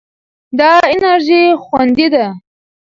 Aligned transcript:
دا 0.59 0.71
انرژي 0.93 1.43
خوندي 1.63 2.07
ده. 2.13 2.25